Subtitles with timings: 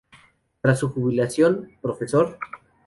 [0.63, 1.99] Tras su jubilación, Prof.